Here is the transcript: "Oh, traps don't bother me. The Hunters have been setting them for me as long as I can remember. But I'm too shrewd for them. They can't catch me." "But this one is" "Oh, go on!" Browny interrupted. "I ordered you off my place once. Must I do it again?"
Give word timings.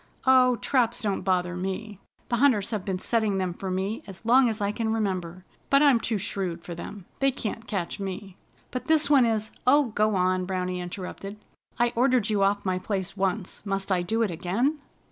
"Oh, 0.25 0.55
traps 0.55 1.03
don't 1.03 1.21
bother 1.21 1.55
me. 1.55 1.99
The 2.29 2.37
Hunters 2.37 2.71
have 2.71 2.83
been 2.83 2.97
setting 2.97 3.37
them 3.37 3.53
for 3.53 3.69
me 3.69 4.01
as 4.07 4.25
long 4.25 4.49
as 4.49 4.59
I 4.59 4.71
can 4.71 4.91
remember. 4.91 5.45
But 5.69 5.83
I'm 5.83 5.99
too 5.99 6.17
shrewd 6.17 6.63
for 6.63 6.73
them. 6.73 7.05
They 7.19 7.29
can't 7.29 7.67
catch 7.67 7.99
me." 7.99 8.35
"But 8.71 8.85
this 8.85 9.11
one 9.11 9.27
is" 9.27 9.51
"Oh, 9.67 9.89
go 9.89 10.15
on!" 10.15 10.45
Browny 10.45 10.79
interrupted. 10.81 11.37
"I 11.77 11.93
ordered 11.95 12.31
you 12.31 12.41
off 12.41 12.65
my 12.65 12.79
place 12.79 13.15
once. 13.15 13.63
Must 13.63 13.91
I 13.91 14.01
do 14.01 14.23
it 14.23 14.31
again?" 14.31 14.79